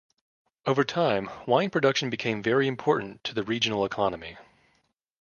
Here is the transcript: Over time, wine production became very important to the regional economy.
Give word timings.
Over 0.65 0.83
time, 0.83 1.29
wine 1.45 1.69
production 1.69 2.09
became 2.09 2.41
very 2.41 2.67
important 2.67 3.23
to 3.25 3.35
the 3.35 3.43
regional 3.43 3.85
economy. 3.85 4.35